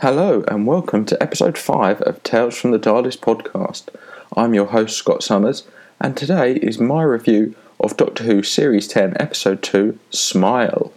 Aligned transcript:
Hello, 0.00 0.44
and 0.46 0.64
welcome 0.64 1.04
to 1.06 1.20
episode 1.20 1.58
5 1.58 2.02
of 2.02 2.22
Tales 2.22 2.56
from 2.56 2.70
the 2.70 2.78
TARDIS 2.78 3.18
podcast. 3.18 3.88
I'm 4.36 4.54
your 4.54 4.66
host, 4.66 4.96
Scott 4.96 5.24
Summers, 5.24 5.64
and 6.00 6.16
today 6.16 6.54
is 6.54 6.78
my 6.78 7.02
review 7.02 7.56
of 7.80 7.96
Doctor 7.96 8.22
Who 8.22 8.44
Series 8.44 8.86
10, 8.86 9.16
Episode 9.18 9.60
2 9.60 9.98
Smile. 10.10 10.92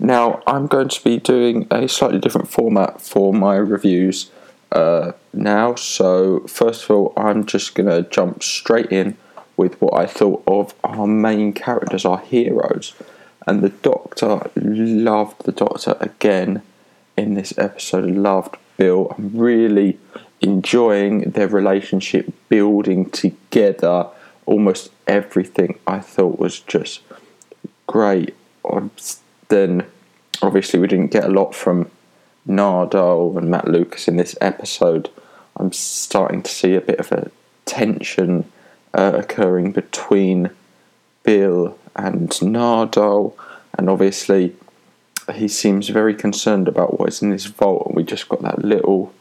Now, 0.00 0.42
I'm 0.48 0.66
going 0.66 0.88
to 0.88 1.04
be 1.04 1.18
doing 1.20 1.68
a 1.70 1.86
slightly 1.86 2.18
different 2.18 2.48
format 2.48 3.00
for 3.00 3.32
my 3.32 3.54
reviews 3.54 4.32
uh, 4.72 5.12
now, 5.32 5.76
so 5.76 6.40
first 6.48 6.82
of 6.82 6.90
all, 6.90 7.12
I'm 7.16 7.46
just 7.46 7.76
going 7.76 7.88
to 7.88 8.10
jump 8.10 8.42
straight 8.42 8.90
in 8.90 9.16
with 9.56 9.80
what 9.80 9.94
I 9.94 10.06
thought 10.06 10.42
of 10.44 10.74
our 10.82 11.06
main 11.06 11.52
characters, 11.52 12.04
our 12.04 12.18
heroes. 12.18 12.94
And 13.46 13.62
the 13.62 13.68
Doctor 13.68 14.50
loved 14.56 15.44
the 15.44 15.52
Doctor 15.52 15.96
again 16.00 16.62
in 17.18 17.34
this 17.34 17.56
episode. 17.58 18.06
Loved 18.06 18.56
Bill. 18.76 19.14
I'm 19.18 19.36
really 19.36 19.98
enjoying 20.40 21.30
their 21.30 21.48
relationship 21.48 22.32
building 22.48 23.10
together. 23.10 24.06
Almost 24.46 24.90
everything 25.06 25.78
I 25.86 25.98
thought 25.98 26.38
was 26.38 26.60
just 26.60 27.00
great. 27.86 28.34
Then, 29.48 29.84
obviously, 30.42 30.78
we 30.78 30.86
didn't 30.86 31.10
get 31.10 31.24
a 31.24 31.28
lot 31.28 31.54
from 31.54 31.90
Nardole 32.46 33.36
and 33.36 33.50
Matt 33.50 33.68
Lucas 33.68 34.08
in 34.08 34.16
this 34.16 34.36
episode. 34.40 35.10
I'm 35.56 35.72
starting 35.72 36.42
to 36.42 36.50
see 36.50 36.74
a 36.74 36.80
bit 36.80 37.00
of 37.00 37.10
a 37.12 37.30
tension 37.64 38.50
uh, 38.94 39.12
occurring 39.16 39.72
between 39.72 40.50
Bill 41.24 41.76
and 41.96 42.30
Nardole, 42.30 43.34
and 43.76 43.90
obviously 43.90 44.54
he 45.36 45.48
seems 45.48 45.88
very 45.88 46.14
concerned 46.14 46.68
about 46.68 46.98
what's 46.98 47.22
in 47.22 47.30
this 47.30 47.46
vault. 47.46 47.86
And 47.86 47.96
we 47.96 48.04
just 48.04 48.28
got 48.28 48.42
that 48.42 48.64
little 48.64 49.12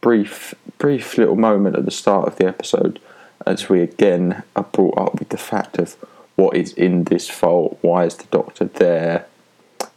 brief, 0.00 0.54
brief 0.78 1.18
little 1.18 1.36
moment 1.36 1.76
at 1.76 1.84
the 1.84 1.90
start 1.90 2.26
of 2.26 2.36
the 2.36 2.46
episode 2.46 3.00
as 3.46 3.68
we 3.68 3.80
again 3.80 4.42
are 4.54 4.64
brought 4.64 4.98
up 4.98 5.18
with 5.18 5.30
the 5.30 5.38
fact 5.38 5.78
of 5.78 5.94
what 6.36 6.56
is 6.56 6.72
in 6.74 7.04
this 7.04 7.30
vault. 7.30 7.78
Why 7.80 8.04
is 8.04 8.16
the 8.16 8.26
Doctor 8.30 8.64
there? 8.64 9.26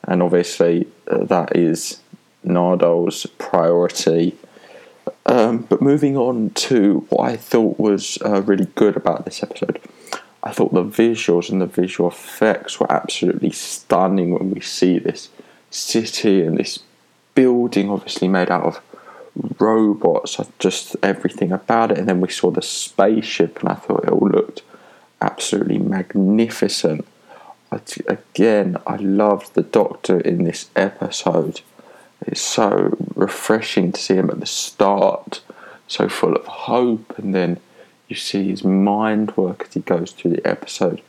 And 0.04 0.22
obviously 0.22 0.88
uh, 1.08 1.24
that 1.26 1.56
is 1.56 2.00
Nardole's 2.46 3.26
priority. 3.38 4.36
Um, 5.26 5.60
but 5.60 5.82
moving 5.82 6.18
on 6.18 6.50
to 6.52 7.06
what 7.10 7.30
I 7.30 7.38
thought 7.38 7.80
was 7.80 8.18
uh, 8.26 8.42
really 8.42 8.68
good 8.76 8.98
about 8.98 9.26
this 9.26 9.42
episode. 9.42 9.80
I 10.44 10.52
thought 10.52 10.74
the 10.74 10.84
visuals 10.84 11.50
and 11.50 11.62
the 11.62 11.66
visual 11.66 12.10
effects 12.10 12.80
were 12.80 12.92
absolutely 12.92 13.52
stunning 13.52 14.34
when 14.34 14.52
we 14.52 14.60
see 14.60 15.00
this 15.00 15.30
city 15.72 16.42
and 16.42 16.58
this 16.58 16.80
building, 17.34 17.90
obviously 17.90 18.28
made 18.28 18.52
out 18.52 18.66
of 18.66 18.82
robots, 19.58 20.40
just 20.60 20.96
everything 21.02 21.52
about 21.52 21.92
it. 21.92 21.98
And 21.98 22.08
then 22.10 22.22
we 22.22 22.30
saw 22.30 22.52
the 22.52 22.62
spaceship, 22.62 23.60
and 23.62 23.70
I 23.70 23.76
thought 23.76 24.04
it 24.04 24.10
all 24.10 24.30
looked 24.30 24.62
absolutely 25.22 25.80
magnificent. 25.80 27.08
Again, 28.08 28.78
I 28.86 28.98
loved 28.98 29.56
the 29.56 29.64
Doctor 29.64 30.20
in 30.20 30.44
this 30.44 30.70
episode. 30.76 31.62
It's 32.28 32.42
so 32.42 32.96
refreshing 33.16 33.94
to 33.94 34.02
see 34.02 34.16
him 34.16 34.30
at 34.30 34.40
the 34.40 34.46
start, 34.46 35.42
so 35.88 36.08
full 36.08 36.36
of 36.36 36.46
hope, 36.46 37.18
and 37.18 37.34
then 37.34 37.60
you 38.14 38.20
see 38.20 38.50
his 38.50 38.64
mind 38.64 39.36
work 39.36 39.66
as 39.68 39.74
he 39.74 39.80
goes 39.80 40.12
through 40.12 40.34
the 40.34 40.48
episode, 40.48 41.02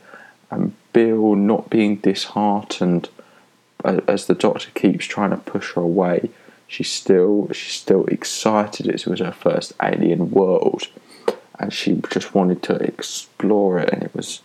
and 0.50 0.72
Bill 0.94 1.34
not 1.34 1.68
being 1.68 1.96
disheartened 1.96 3.10
as 3.84 4.24
the 4.24 4.34
Doctor 4.34 4.70
keeps 4.70 5.04
trying 5.04 5.28
to 5.28 5.36
push 5.36 5.74
her 5.74 5.82
away. 5.82 6.30
She's 6.66 6.90
still 6.90 7.50
she's 7.52 7.74
still 7.74 8.06
excited. 8.06 8.86
It 8.86 9.06
was 9.06 9.20
her 9.20 9.32
first 9.32 9.74
alien 9.82 10.30
world, 10.30 10.88
and 11.60 11.70
she 11.70 12.00
just 12.10 12.34
wanted 12.34 12.62
to 12.62 12.76
explore 12.76 13.78
it, 13.78 13.90
and 13.92 14.02
it 14.02 14.14
was, 14.14 14.40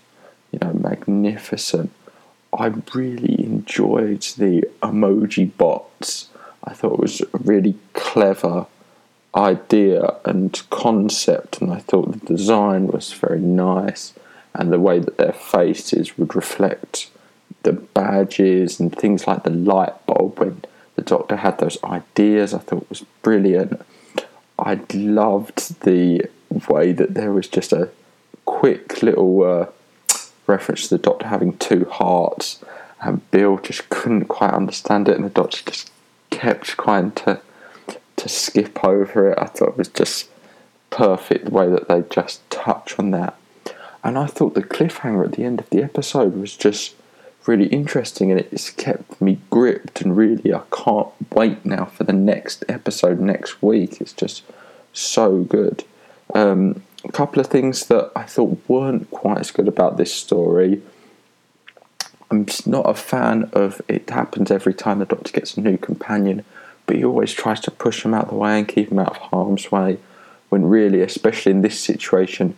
you 0.52 0.59
know, 0.59 0.74
magnificent. 0.74 1.92
I 2.52 2.74
really 2.94 3.42
enjoyed 3.42 4.24
the 4.38 4.68
emoji 4.84 5.56
bots. 5.56 6.28
I 6.62 6.74
thought 6.74 6.96
it 6.96 7.00
was 7.00 7.22
really 7.31 7.75
clever 7.94 8.66
idea 9.36 10.16
and 10.26 10.62
concept, 10.70 11.62
and 11.62 11.72
I 11.72 11.80
thought 11.80 12.12
the 12.12 12.26
design 12.26 12.88
was 12.88 13.14
very 13.14 13.40
nice, 13.40 14.14
and 14.54 14.72
the 14.72 14.80
way 14.80 15.00
that 15.00 15.18
their 15.18 15.34
faces 15.34 16.18
would 16.18 16.36
reflect 16.36 17.10
the 17.64 17.74
badges 17.74 18.80
and 18.80 18.96
things 18.96 19.28
like 19.28 19.44
the 19.44 19.50
light 19.50 20.06
bulb 20.06 20.40
when 20.40 20.64
the 20.96 21.02
Doctor 21.02 21.38
had 21.38 21.60
those 21.60 21.78
ideas, 21.84 22.54
I 22.54 22.60
thought 22.60 22.90
was 22.90 23.06
brilliant. 23.22 23.82
I 24.58 24.82
loved 24.94 25.82
the 25.82 26.30
way 26.70 26.92
that 26.92 27.14
there 27.14 27.32
was 27.32 27.48
just 27.48 27.72
a 27.72 27.90
quick 28.46 29.02
little 29.02 29.44
uh, 29.44 29.68
reference 30.48 30.88
to 30.88 30.98
the 30.98 31.04
Doctor 31.04 31.28
having 31.28 31.58
two 31.58 31.86
hearts, 31.86 32.64
and 33.02 33.30
Bill 33.32 33.58
just 33.58 33.90
couldn't 33.90 34.26
quite 34.26 34.54
understand 34.54 35.08
it, 35.08 35.16
and 35.16 35.24
the 35.24 35.30
Doctor 35.30 35.64
just 35.64 35.92
kept 36.30 36.66
trying 36.66 37.12
to 37.12 37.42
to 38.19 38.30
skip 38.30 38.84
over 38.84 39.31
it. 39.31 39.40
I 39.40 39.46
thought 39.46 39.69
it 39.69 39.78
was 39.78 39.88
just 39.88 40.30
perfect 40.90 41.46
the 41.46 41.52
way 41.52 41.69
that 41.69 41.88
they 41.88 42.03
just 42.09 42.47
touch 42.50 42.97
on 43.00 43.12
that. 43.12 43.38
And 44.03 44.18
I 44.18 44.28
thought 44.28 44.53
the 44.53 44.63
cliffhanger 44.63 45.25
at 45.25 45.34
the 45.34 45.44
end 45.44 45.59
of 45.59 45.69
the 45.69 45.84
episode 45.84 46.35
was 46.35 46.56
just 46.56 46.96
really 47.46 47.68
interesting 47.68 48.31
and 48.31 48.40
it's 48.40 48.69
kept 48.69 49.22
me 49.22 49.40
gripped 49.50 50.02
and 50.02 50.16
really 50.16 50.53
I 50.53 50.62
can't 50.72 51.07
wait 51.31 51.66
now 51.66 51.85
for 51.85 52.03
the 52.03 52.13
next 52.13 52.63
episode 52.69 53.19
next 53.19 53.62
week. 53.62 54.00
It's 54.00 54.13
just 54.13 54.44
so 54.94 55.44
good. 55.44 55.84
Um, 56.36 56.84
a 57.03 57.12
couple 57.12 57.40
of 57.40 57.47
things 57.47 57.88
that 57.88 58.12
I 58.16 58.24
thought 58.24 58.59
weren't 58.68 59.09
quite 59.09 59.40
as 59.40 59.51
good 59.51 59.68
about 59.68 59.97
this 59.97 60.13
story. 60.13 60.81
I'm 62.30 62.46
not 62.66 62.90
a 62.90 62.94
fan 62.94 63.50
of 63.53 63.81
it 63.88 64.09
happens 64.09 64.51
every 64.51 64.74
time 64.74 65.00
the 65.00 65.06
Doctor 65.06 65.31
gets 65.31 65.57
a 65.57 65.62
new 65.62 65.78
companion 65.78 66.46
but 66.90 66.96
he 66.96 67.06
always 67.06 67.32
tries 67.34 67.60
to 67.60 67.70
push 67.70 68.02
them 68.02 68.16
out 68.16 68.24
of 68.24 68.30
the 68.32 68.36
way 68.36 68.58
and 68.58 68.68
keep 68.68 68.90
them 68.90 68.98
out 68.98 69.12
of 69.12 69.18
harm's 69.18 69.72
way. 69.72 70.00
When 70.50 70.66
really, 70.66 71.02
especially 71.02 71.52
in 71.52 71.62
this 71.62 71.80
situation, 71.80 72.56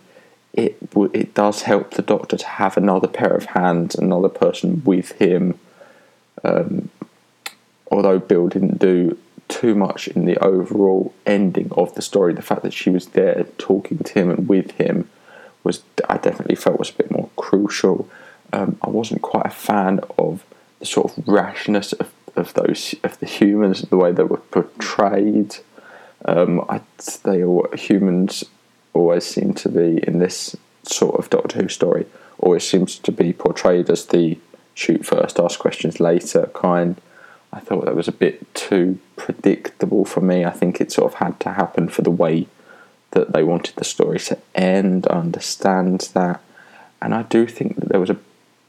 it 0.53 0.77
it 1.11 1.33
does 1.33 1.63
help 1.63 1.91
the 1.91 2.01
Doctor 2.01 2.37
to 2.37 2.47
have 2.47 2.77
another 2.77 3.09
pair 3.09 3.33
of 3.35 3.43
hands, 3.47 3.93
another 3.93 4.29
person 4.29 4.83
with 4.85 5.11
him. 5.19 5.59
Um, 6.45 6.91
although 7.91 8.19
Bill 8.19 8.47
didn't 8.47 8.79
do 8.79 9.17
too 9.49 9.75
much 9.75 10.07
in 10.07 10.23
the 10.23 10.37
overall 10.37 11.13
ending 11.25 11.69
of 11.73 11.93
the 11.95 12.01
story, 12.01 12.33
the 12.33 12.41
fact 12.41 12.63
that 12.63 12.73
she 12.73 12.89
was 12.89 13.07
there 13.07 13.45
talking 13.57 13.97
to 13.97 14.13
him 14.13 14.29
and 14.29 14.47
with 14.47 14.71
him 14.71 15.09
was 15.65 15.83
I 16.07 16.15
definitely 16.15 16.55
felt 16.55 16.79
was 16.79 16.91
a 16.91 16.93
bit 16.93 17.11
more 17.11 17.29
crucial. 17.35 18.07
Um, 18.53 18.77
I 18.81 18.89
wasn't 18.89 19.23
quite 19.23 19.47
a 19.47 19.57
fan 19.69 19.99
of 20.17 20.45
the 20.79 20.85
sort 20.85 21.17
of 21.17 21.27
rashness 21.27 21.91
of 21.91 22.13
of 22.35 22.53
those 22.53 22.95
of 23.03 23.19
the 23.19 23.25
humans, 23.25 23.81
the 23.83 23.97
way 23.97 24.11
they 24.11 24.23
were 24.23 24.37
portrayed. 24.37 25.57
Um, 26.25 26.65
I, 26.69 26.81
they 27.23 27.43
humans 27.77 28.43
always 28.93 29.25
seem 29.25 29.53
to 29.55 29.69
be 29.69 30.03
in 30.07 30.19
this 30.19 30.55
sort 30.83 31.15
of 31.17 31.29
Doctor 31.29 31.61
Who 31.61 31.67
story 31.69 32.05
always 32.39 32.67
seems 32.67 32.97
to 32.99 33.11
be 33.11 33.33
portrayed 33.33 33.89
as 33.89 34.05
the 34.07 34.37
shoot 34.73 35.05
first, 35.05 35.39
ask 35.39 35.59
questions 35.59 35.99
later 35.99 36.49
kind. 36.53 36.99
I 37.53 37.59
thought 37.59 37.85
that 37.85 37.95
was 37.95 38.07
a 38.07 38.13
bit 38.13 38.53
too 38.53 38.99
predictable 39.15 40.05
for 40.05 40.21
me. 40.21 40.45
I 40.45 40.51
think 40.51 40.79
it 40.79 40.91
sort 40.91 41.11
of 41.11 41.19
had 41.19 41.39
to 41.41 41.53
happen 41.53 41.89
for 41.89 42.01
the 42.01 42.11
way 42.11 42.47
that 43.11 43.33
they 43.33 43.43
wanted 43.43 43.75
the 43.75 43.83
story 43.83 44.19
to 44.19 44.37
end. 44.55 45.05
I 45.09 45.19
understand 45.19 46.09
that, 46.13 46.41
and 47.01 47.13
I 47.13 47.23
do 47.23 47.45
think 47.45 47.75
that 47.75 47.89
there 47.89 47.99
was 47.99 48.09
a 48.09 48.19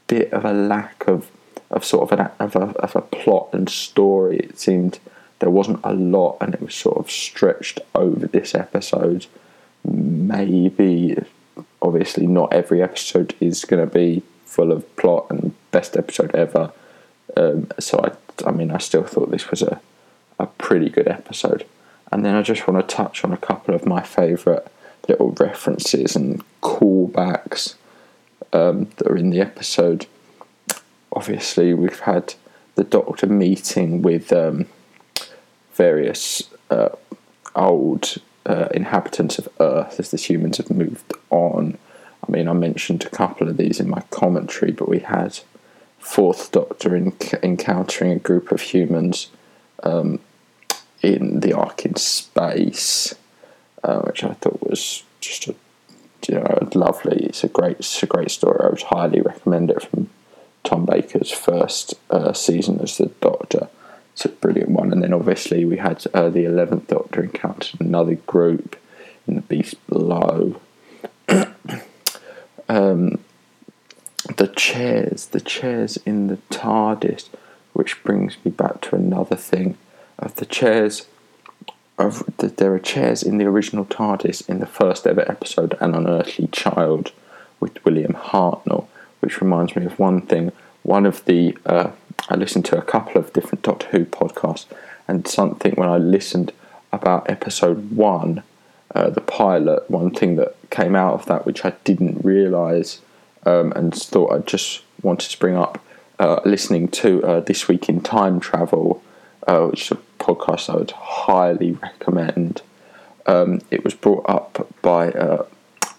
bit 0.07 0.31
of 0.33 0.43
a 0.43 0.53
lack 0.53 1.07
of 1.07 1.31
of 1.73 1.83
sort 1.83 2.11
of 2.11 2.19
an 2.19 2.29
of 2.39 2.55
a, 2.55 2.77
of 2.79 2.95
a 2.95 3.01
plot 3.01 3.49
and 3.51 3.69
story. 3.69 4.37
It 4.37 4.59
seemed 4.59 4.99
there 5.39 5.49
wasn't 5.49 5.81
a 5.83 5.93
lot, 5.93 6.37
and 6.39 6.53
it 6.53 6.61
was 6.61 6.75
sort 6.75 6.97
of 6.97 7.11
stretched 7.11 7.81
over 7.93 8.27
this 8.27 8.55
episode. 8.55 9.25
Maybe, 9.83 11.17
obviously, 11.81 12.27
not 12.27 12.53
every 12.53 12.81
episode 12.81 13.35
is 13.41 13.65
going 13.65 13.85
to 13.85 13.93
be 13.93 14.23
full 14.45 14.71
of 14.71 14.95
plot 14.95 15.27
and 15.29 15.53
best 15.71 15.97
episode 15.97 16.33
ever. 16.35 16.71
Um, 17.35 17.69
so 17.79 17.99
I, 17.99 18.47
I 18.47 18.51
mean, 18.51 18.71
I 18.71 18.77
still 18.77 19.03
thought 19.03 19.31
this 19.31 19.49
was 19.49 19.61
a 19.61 19.81
a 20.39 20.45
pretty 20.45 20.89
good 20.89 21.07
episode. 21.07 21.65
And 22.11 22.23
then 22.23 22.35
I 22.35 22.41
just 22.41 22.67
want 22.67 22.87
to 22.87 22.95
touch 22.95 23.23
on 23.23 23.33
a 23.33 23.37
couple 23.37 23.73
of 23.73 23.85
my 23.85 24.01
favourite 24.03 24.63
little 25.07 25.31
references 25.31 26.15
and 26.15 26.43
callbacks 26.61 27.75
um, 28.51 28.89
that 28.97 29.07
are 29.07 29.17
in 29.17 29.31
the 29.31 29.41
episode 29.41 30.05
obviously 31.13 31.73
we've 31.73 32.01
had 32.01 32.33
the 32.75 32.83
Doctor 32.83 33.27
meeting 33.27 34.01
with 34.01 34.33
um, 34.33 34.65
various 35.73 36.49
uh, 36.69 36.89
old 37.55 38.17
uh, 38.45 38.67
inhabitants 38.73 39.37
of 39.37 39.47
Earth 39.59 39.99
as 39.99 40.11
the 40.11 40.17
humans 40.17 40.57
have 40.57 40.69
moved 40.69 41.13
on. 41.29 41.77
I 42.27 42.31
mean, 42.31 42.47
I 42.47 42.53
mentioned 42.53 43.05
a 43.05 43.09
couple 43.09 43.47
of 43.47 43.57
these 43.57 43.79
in 43.79 43.89
my 43.89 44.01
commentary, 44.09 44.71
but 44.71 44.89
we 44.89 44.99
had 44.99 45.39
Fourth 45.99 46.51
Doctor 46.51 46.95
in, 46.95 47.13
encountering 47.41 48.11
a 48.11 48.19
group 48.19 48.51
of 48.51 48.61
humans 48.61 49.29
um, 49.83 50.19
in 51.01 51.41
the 51.41 51.53
Ark 51.53 51.85
in 51.85 51.95
Space, 51.95 53.13
uh, 53.83 53.99
which 54.01 54.23
I 54.23 54.33
thought 54.33 54.67
was 54.67 55.03
just 55.21 55.47
a 55.47 55.55
you 56.27 56.35
know 56.35 56.69
lovely. 56.73 57.25
It's 57.25 57.43
a 57.43 57.49
great 57.49 57.79
it's 57.79 58.01
a 58.01 58.07
great 58.07 58.31
story. 58.31 58.59
I 58.63 58.69
would 58.69 58.81
highly 58.83 59.21
recommend 59.21 59.69
it 59.69 59.83
from 59.83 60.09
Tom 60.63 60.85
Baker's 60.85 61.31
first 61.31 61.93
uh, 62.09 62.33
season 62.33 62.79
as 62.81 62.97
the 62.97 63.07
Doctor. 63.21 63.69
It's 64.13 64.25
a 64.25 64.29
brilliant 64.29 64.69
one. 64.69 64.91
And 64.91 65.03
then 65.03 65.13
obviously 65.13 65.65
we 65.65 65.77
had 65.77 66.05
uh, 66.13 66.29
the 66.29 66.45
Eleventh 66.45 66.87
Doctor 66.87 67.23
encountered 67.23 67.81
another 67.81 68.15
group 68.15 68.77
in 69.27 69.35
the 69.35 69.41
Beast 69.41 69.75
Below. 69.87 70.61
um, 72.69 73.19
the 74.37 74.47
chairs, 74.55 75.27
the 75.27 75.41
chairs 75.41 75.97
in 75.97 76.27
the 76.27 76.37
TARDIS, 76.49 77.29
which 77.73 78.03
brings 78.03 78.37
me 78.45 78.51
back 78.51 78.81
to 78.81 78.95
another 78.95 79.35
thing 79.35 79.77
of 80.19 80.35
the 80.35 80.45
chairs. 80.45 81.07
Of 81.97 82.23
the, 82.37 82.47
there 82.47 82.73
are 82.73 82.79
chairs 82.79 83.21
in 83.21 83.37
the 83.37 83.45
original 83.45 83.85
TARDIS 83.85 84.49
in 84.49 84.59
the 84.59 84.65
first 84.65 85.05
ever 85.05 85.29
episode, 85.29 85.77
An 85.79 85.93
Unearthly 85.93 86.47
Child, 86.47 87.11
with 87.59 87.83
William 87.85 88.13
Hartnell, 88.13 88.87
which 89.23 89.39
reminds 89.39 89.73
me 89.73 89.85
of 89.85 89.97
one 89.97 90.21
thing. 90.21 90.51
One 90.83 91.05
of 91.05 91.23
the 91.23 91.57
uh, 91.65 91.91
I 92.29 92.35
listened 92.35 92.65
to 92.65 92.77
a 92.77 92.81
couple 92.81 93.17
of 93.21 93.31
different 93.31 93.63
Doctor 93.63 93.87
Who 93.87 94.05
podcasts, 94.05 94.65
and 95.07 95.25
something 95.25 95.73
when 95.75 95.87
I 95.87 95.97
listened 95.97 96.51
about 96.91 97.29
episode 97.29 97.91
one, 97.91 98.43
uh, 98.93 99.09
the 99.09 99.21
pilot, 99.21 99.89
one 99.89 100.11
thing 100.11 100.35
that 100.35 100.55
came 100.69 100.93
out 100.93 101.13
of 101.13 101.25
that 101.27 101.45
which 101.45 101.63
I 101.63 101.71
didn't 101.85 102.23
realise 102.23 102.99
um, 103.45 103.71
and 103.77 103.95
thought 103.95 104.33
I 104.33 104.39
just 104.39 104.81
wanted 105.01 105.31
to 105.31 105.39
bring 105.39 105.55
up 105.55 105.81
uh, 106.19 106.41
listening 106.43 106.89
to 106.89 107.23
uh, 107.23 107.39
This 107.39 107.69
Week 107.69 107.87
in 107.87 108.01
Time 108.01 108.41
Travel, 108.41 109.01
uh, 109.47 109.67
which 109.67 109.83
is 109.83 109.91
a 109.91 109.99
podcast 110.19 110.69
I 110.69 110.75
would 110.75 110.91
highly 110.91 111.71
recommend. 111.71 112.61
Um, 113.25 113.61
it 113.71 113.85
was 113.85 113.93
brought 113.93 114.25
up 114.29 114.67
by 114.81 115.11
uh, 115.11 115.45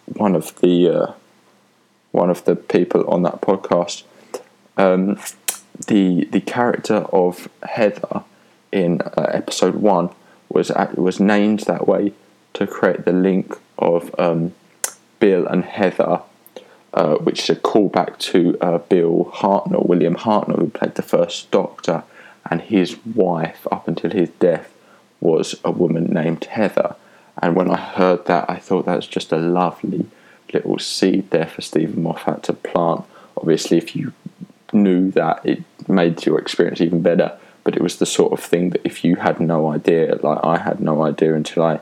one 0.04 0.36
of 0.36 0.54
the 0.60 1.14
one 2.14 2.30
of 2.30 2.44
the 2.44 2.56
people 2.56 3.08
on 3.08 3.22
that 3.22 3.40
podcast. 3.40 4.04
Um, 4.76 5.18
the 5.86 6.24
the 6.30 6.40
character 6.40 6.98
of 7.12 7.48
Heather 7.62 8.24
in 8.70 9.00
uh, 9.02 9.30
episode 9.32 9.76
one 9.76 10.10
was 10.48 10.70
was 10.94 11.18
named 11.20 11.60
that 11.60 11.86
way 11.86 12.12
to 12.54 12.66
create 12.66 13.04
the 13.04 13.12
link 13.12 13.56
of 13.78 14.14
um, 14.18 14.54
Bill 15.18 15.46
and 15.46 15.64
Heather 15.64 16.20
uh, 16.94 17.16
which 17.16 17.42
is 17.42 17.50
a 17.50 17.56
callback 17.56 18.16
to 18.18 18.56
uh, 18.60 18.78
Bill 18.78 19.30
Hartnell, 19.34 19.86
William 19.86 20.14
Hartnell, 20.14 20.60
who 20.60 20.70
played 20.70 20.94
the 20.94 21.02
first 21.02 21.50
Doctor, 21.50 22.04
and 22.48 22.60
his 22.60 22.96
wife, 23.04 23.66
up 23.72 23.88
until 23.88 24.12
his 24.12 24.28
death, 24.38 24.72
was 25.20 25.56
a 25.64 25.72
woman 25.72 26.04
named 26.04 26.44
Heather. 26.44 26.94
And 27.42 27.56
when 27.56 27.68
I 27.68 27.78
heard 27.78 28.26
that, 28.26 28.48
I 28.48 28.60
thought 28.60 28.86
that 28.86 28.96
was 28.96 29.08
just 29.08 29.32
a 29.32 29.38
lovely 29.38 30.06
little 30.52 30.78
seed 30.78 31.30
there 31.30 31.46
for 31.46 31.62
Steven 31.62 32.02
Moffat 32.02 32.42
to 32.44 32.52
plant. 32.52 33.04
Obviously, 33.36 33.78
if 33.78 33.96
you 33.96 34.12
knew 34.72 35.10
that, 35.12 35.44
it 35.44 35.62
made 35.88 36.24
your 36.26 36.38
experience 36.38 36.80
even 36.80 37.02
better. 37.02 37.38
But 37.62 37.76
it 37.76 37.82
was 37.82 37.96
the 37.96 38.06
sort 38.06 38.32
of 38.32 38.40
thing 38.40 38.70
that 38.70 38.82
if 38.84 39.04
you 39.04 39.16
had 39.16 39.40
no 39.40 39.72
idea, 39.72 40.18
like 40.22 40.44
I 40.44 40.58
had 40.58 40.80
no 40.80 41.02
idea 41.02 41.34
until 41.34 41.62
I 41.62 41.80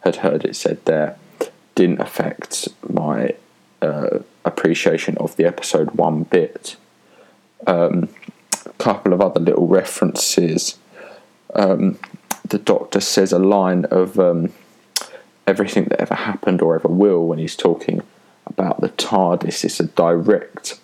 had 0.00 0.16
heard 0.16 0.44
it 0.44 0.56
said 0.56 0.84
there, 0.84 1.16
didn't 1.74 2.00
affect 2.00 2.68
my 2.88 3.34
uh, 3.80 4.18
appreciation 4.44 5.16
of 5.18 5.36
the 5.36 5.46
episode 5.46 5.92
one 5.92 6.24
bit. 6.24 6.76
Um, 7.66 8.08
a 8.66 8.72
couple 8.74 9.12
of 9.12 9.20
other 9.20 9.40
little 9.40 9.66
references. 9.66 10.78
Um, 11.54 11.98
the 12.46 12.58
Doctor 12.58 13.00
says 13.00 13.32
a 13.32 13.38
line 13.38 13.86
of 13.86 14.18
um, 14.18 14.52
everything 15.46 15.84
that 15.84 16.00
ever 16.00 16.14
happened 16.14 16.62
or 16.62 16.74
ever 16.74 16.88
will 16.88 17.26
when 17.26 17.38
he's 17.38 17.56
talking 17.56 18.02
about 18.46 18.80
the 18.80 18.90
TARDIS. 18.90 19.64
It's 19.64 19.80
a 19.80 19.86
direct 19.86 20.78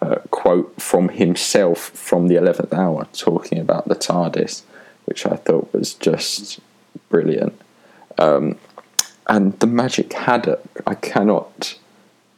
uh, 0.00 0.16
quote 0.30 0.80
from 0.80 1.08
himself 1.10 1.78
from 1.78 2.28
the 2.28 2.36
11th 2.36 2.72
hour 2.72 3.06
talking 3.12 3.58
about 3.58 3.88
the 3.88 3.96
TARDIS, 3.96 4.62
which 5.04 5.26
I 5.26 5.36
thought 5.36 5.72
was 5.72 5.94
just 5.94 6.60
brilliant. 7.08 7.60
Um, 8.16 8.58
and 9.26 9.58
the 9.60 9.66
magic 9.66 10.12
haddock, 10.12 10.62
I 10.86 10.94
cannot 10.94 11.78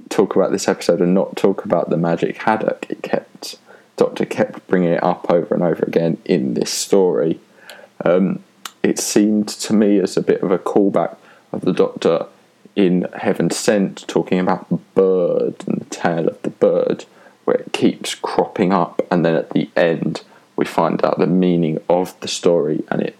talk 0.08 0.34
about 0.34 0.50
this 0.50 0.68
episode 0.68 1.00
and 1.00 1.14
not 1.14 1.36
talk 1.36 1.64
about 1.64 1.88
the 1.88 1.96
magic 1.96 2.38
haddock. 2.38 2.86
It 2.88 3.02
kept 3.02 3.56
Doctor 4.00 4.24
kept 4.24 4.66
bringing 4.66 4.94
it 4.94 5.02
up 5.02 5.30
over 5.30 5.54
and 5.54 5.62
over 5.62 5.84
again 5.84 6.16
in 6.24 6.54
this 6.54 6.70
story. 6.70 7.38
Um, 8.02 8.42
it 8.82 8.98
seemed 8.98 9.48
to 9.48 9.74
me 9.74 9.98
as 9.98 10.16
a 10.16 10.22
bit 10.22 10.42
of 10.42 10.50
a 10.50 10.58
callback 10.58 11.18
of 11.52 11.62
the 11.62 11.72
Doctor 11.72 12.26
in 12.76 13.06
Heaven 13.16 13.50
Sent 13.50 14.06
talking 14.06 14.38
about 14.38 14.68
the 14.68 14.78
bird 14.94 15.54
and 15.66 15.80
the 15.80 15.84
tale 15.86 16.28
of 16.28 16.40
the 16.42 16.50
bird, 16.50 17.04
where 17.44 17.56
it 17.56 17.72
keeps 17.72 18.14
cropping 18.14 18.72
up, 18.72 19.06
and 19.10 19.24
then 19.24 19.34
at 19.34 19.50
the 19.50 19.70
end 19.76 20.22
we 20.56 20.64
find 20.64 21.04
out 21.04 21.18
the 21.18 21.26
meaning 21.26 21.80
of 21.88 22.18
the 22.20 22.28
story, 22.28 22.84
and 22.88 23.02
it 23.02 23.16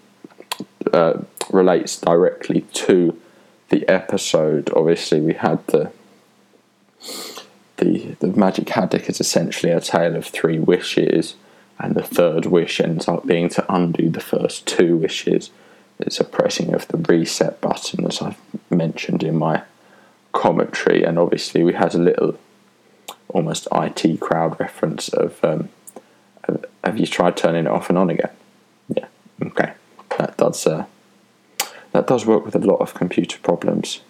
uh, 0.93 1.21
relates 1.51 1.99
directly 1.99 2.61
to 2.73 3.19
the 3.69 3.87
episode. 3.89 4.71
Obviously, 4.75 5.19
we 5.19 5.33
had 5.33 5.65
the 5.67 5.91
the 7.77 8.15
the 8.19 8.27
magic 8.27 8.69
haddock 8.69 9.09
is 9.09 9.19
essentially 9.19 9.71
a 9.71 9.81
tale 9.81 10.15
of 10.15 10.27
three 10.27 10.59
wishes, 10.59 11.35
and 11.79 11.95
the 11.95 12.03
third 12.03 12.45
wish 12.45 12.79
ends 12.79 13.07
up 13.07 13.25
being 13.25 13.49
to 13.49 13.65
undo 13.73 14.09
the 14.09 14.19
first 14.19 14.67
two 14.67 14.97
wishes. 14.97 15.49
It's 16.01 16.19
a 16.19 16.23
pressing 16.23 16.73
of 16.73 16.87
the 16.87 16.97
reset 16.97 17.61
button, 17.61 18.05
as 18.05 18.21
I've 18.21 18.39
mentioned 18.69 19.23
in 19.23 19.37
my 19.37 19.63
commentary, 20.33 21.03
and 21.03 21.19
obviously 21.19 21.63
we 21.63 21.73
had 21.73 21.93
a 21.93 21.99
little 21.99 22.37
almost 23.29 23.67
IT 23.71 24.19
crowd 24.19 24.59
reference 24.59 25.09
of 25.09 25.43
um, 25.43 25.69
have 26.83 26.99
you 26.99 27.05
tried 27.05 27.37
turning 27.37 27.65
it 27.65 27.71
off 27.71 27.89
and 27.89 27.97
on 27.97 28.09
again? 28.09 28.31
Yeah, 28.89 29.07
okay, 29.41 29.73
that 30.17 30.37
does 30.37 30.65
uh, 30.67 30.85
that 31.91 32.07
does 32.07 32.25
work 32.25 32.45
with 32.45 32.55
a 32.55 32.59
lot 32.59 32.77
of 32.77 32.93
computer 32.93 33.37
problems. 33.39 34.01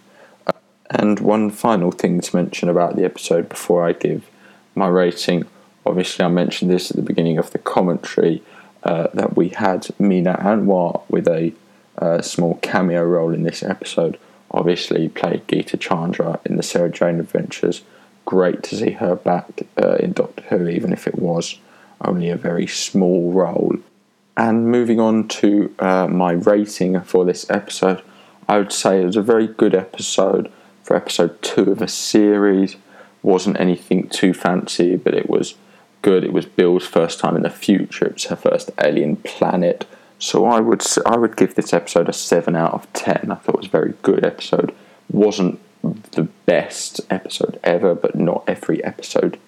And 0.90 1.20
one 1.20 1.50
final 1.50 1.92
thing 1.92 2.20
to 2.20 2.36
mention 2.36 2.68
about 2.68 2.96
the 2.96 3.06
episode 3.06 3.48
before 3.48 3.88
I 3.88 3.94
give 3.94 4.30
my 4.76 4.88
rating. 4.88 5.46
Obviously, 5.86 6.26
I 6.26 6.28
mentioned 6.28 6.70
this 6.70 6.92
at 6.92 6.98
the 6.98 7.02
beginning 7.02 7.38
of 7.38 7.52
the 7.52 7.60
commentary 7.60 8.44
uh, 8.84 9.08
that 9.14 9.38
we 9.38 9.50
had 9.50 9.88
Mina 10.00 10.38
Anwar 10.44 11.04
with 11.10 11.28
a 11.28 11.54
small 12.22 12.56
cameo 12.62 13.04
role 13.04 13.34
in 13.34 13.44
this 13.44 13.64
episode. 13.64 14.18
Obviously, 14.52 15.08
played 15.08 15.48
Gita 15.48 15.78
Chandra 15.78 16.40
in 16.46 16.58
the 16.58 16.64
Sarah 16.64 16.90
Jane 16.90 17.20
Adventures. 17.20 17.84
Great 18.26 18.64
to 18.64 18.76
see 18.76 18.92
her 18.92 19.16
back 19.16 19.64
uh, 19.82 19.96
in 19.96 20.14
Doctor 20.14 20.44
Who, 20.50 20.68
even 20.68 20.92
if 20.94 21.08
it 21.08 21.18
was 21.18 21.60
only 22.04 22.30
a 22.30 22.36
very 22.36 22.68
small 22.68 23.32
role. 23.32 23.76
And 24.36 24.72
moving 24.72 25.00
on 25.00 25.28
to 25.28 25.74
uh, 25.80 26.08
my 26.08 26.32
rating 26.32 27.00
for 27.02 27.26
this 27.26 27.50
episode, 27.50 28.02
I 28.48 28.58
would 28.58 28.72
say 28.72 29.02
it 29.02 29.06
was 29.06 29.18
a 29.18 29.22
very 29.22 29.48
good 29.48 29.76
episode 29.76 30.52
for 30.84 30.96
episode 30.96 31.42
two 31.42 31.72
of 31.72 31.82
a 31.82 31.88
series. 31.88 32.76
Wasn't 33.24 33.60
anything 33.60 34.10
too 34.10 34.34
fancy, 34.34 34.96
but 34.96 35.14
it 35.14 35.30
was 35.30 35.56
good. 36.02 36.24
It 36.24 36.34
was 36.34 36.46
Bill's 36.46 36.88
first 36.88 37.20
time 37.20 37.36
in 37.36 37.44
the 37.44 37.50
future. 37.50 38.08
It 38.08 38.14
was 38.16 38.26
her 38.26 38.36
first 38.36 38.72
alien 38.84 39.18
planet. 39.18 39.86
So 40.22 40.46
I 40.46 40.60
would 40.60 40.86
I 41.08 41.18
would 41.18 41.36
give 41.36 41.56
this 41.56 41.74
episode 41.74 42.08
a 42.08 42.14
seven 42.14 42.56
out 42.56 42.74
of 42.74 42.94
ten. 42.94 43.32
I 43.32 43.36
thought 43.36 43.56
it 43.56 43.62
was 43.62 43.66
a 43.66 43.72
very 43.72 43.96
good 44.04 44.24
episode. 44.24 44.74
wasn't 45.12 45.60
the 46.12 46.28
best 46.46 47.02
episode 47.10 47.60
ever, 47.64 47.96
but 47.96 48.16
not 48.16 48.44
every 48.48 48.84
episode 48.84 49.40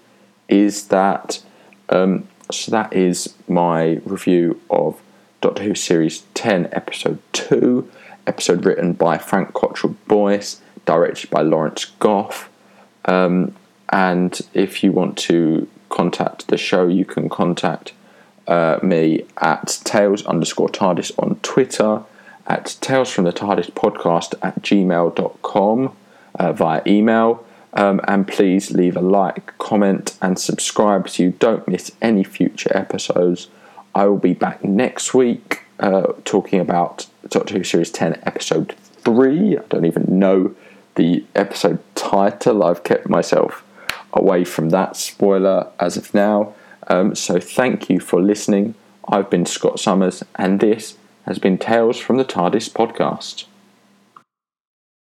is 0.49 0.87
that. 0.87 1.43
Um, 1.89 2.27
so 2.51 2.71
that 2.71 2.91
is 2.91 3.35
my 3.47 4.01
review 4.03 4.59
of 4.71 4.99
Doctor 5.41 5.61
Who 5.61 5.75
Series 5.75 6.23
10, 6.33 6.69
Episode 6.71 7.19
2, 7.33 7.89
episode 8.25 8.65
written 8.65 8.93
by 8.93 9.19
Frank 9.19 9.53
Cottrell 9.53 9.95
Boyce, 10.07 10.59
directed 10.85 11.29
by 11.29 11.41
Lawrence 11.41 11.85
Gough. 11.99 12.49
Um, 13.05 13.55
and 13.89 14.41
if 14.53 14.83
you 14.83 14.91
want 14.91 15.17
to 15.19 15.67
contact 15.89 16.47
the 16.47 16.57
show, 16.57 16.87
you 16.87 17.05
can 17.05 17.29
contact 17.29 17.93
uh, 18.47 18.79
me 18.83 19.25
at 19.37 19.79
Tales 19.83 20.25
underscore 20.25 20.69
TARDIS 20.69 21.11
on 21.17 21.35
Twitter, 21.41 22.03
at 22.47 22.77
Tales 22.81 23.09
from 23.09 23.23
the 23.23 23.33
TARDIS 23.33 23.71
podcast 23.71 24.35
at 24.41 24.61
gmail.com 24.61 25.95
uh, 26.35 26.53
via 26.53 26.81
email. 26.85 27.45
Um, 27.75 28.01
and 28.07 28.27
please 28.27 28.69
leave 28.69 28.95
a 28.95 29.01
like, 29.01 29.57
comment, 29.57 30.17
and 30.21 30.37
subscribe 30.37 31.09
so 31.09 31.23
you 31.23 31.31
don't 31.31 31.67
miss 31.67 31.91
any 32.01 32.23
future 32.23 32.71
episodes. 32.75 33.47
I 33.95 34.05
will 34.05 34.19
be 34.19 34.33
back 34.33 34.63
next 34.63 35.13
week 35.13 35.63
uh, 35.79 36.13
talking 36.23 36.59
about 36.59 37.07
Doctor 37.27 37.57
Who 37.57 37.63
Series 37.63 37.89
10, 37.89 38.21
Episode 38.25 38.75
3. 39.03 39.57
I 39.57 39.61
don't 39.69 39.85
even 39.85 40.19
know 40.19 40.55
the 40.95 41.25
episode 41.35 41.79
title. 41.95 42.63
I've 42.63 42.83
kept 42.83 43.09
myself 43.09 43.63
away 44.13 44.43
from 44.43 44.69
that 44.69 44.95
spoiler 44.95 45.71
as 45.79 45.97
of 45.97 46.13
now. 46.13 46.53
Um, 46.87 47.15
so 47.15 47.39
thank 47.39 47.89
you 47.89 47.99
for 47.99 48.21
listening. 48.21 48.75
I've 49.07 49.29
been 49.29 49.45
Scott 49.45 49.79
Summers, 49.79 50.23
and 50.35 50.59
this 50.59 50.97
has 51.25 51.39
been 51.39 51.57
Tales 51.57 51.99
from 51.99 52.17
the 52.17 52.25
TARDIS 52.25 52.69
podcast. 52.69 53.45